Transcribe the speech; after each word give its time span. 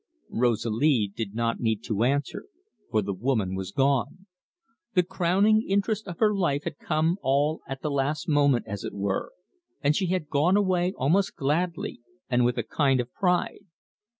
Rosalie 0.31 1.11
did 1.15 1.35
not 1.35 1.59
need 1.59 1.83
to 1.83 2.03
answer, 2.03 2.45
for 2.89 3.03
the 3.03 3.13
woman 3.13 3.53
was 3.53 3.71
gone. 3.71 4.25
The 4.95 5.03
crowning 5.03 5.61
interest 5.69 6.07
of 6.07 6.17
her 6.17 6.33
life 6.33 6.63
had 6.63 6.79
come 6.79 7.17
all 7.21 7.61
at 7.67 7.83
the 7.83 7.91
last 7.91 8.27
moment, 8.27 8.65
as 8.67 8.83
it 8.83 8.95
were, 8.95 9.31
and 9.79 9.95
she 9.95 10.07
had 10.07 10.27
gone 10.27 10.57
away 10.57 10.91
almost 10.97 11.35
gladly 11.35 12.01
and 12.31 12.43
with 12.43 12.57
a 12.57 12.63
kind 12.63 12.99
of 12.99 13.13
pride. 13.13 13.59